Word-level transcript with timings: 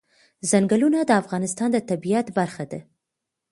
ځنګلونه 0.49 0.99
د 1.05 1.11
افغانستان 1.21 1.69
د 1.73 1.77
طبیعت 1.89 2.27
برخه 2.37 2.63
ده. 2.71 2.79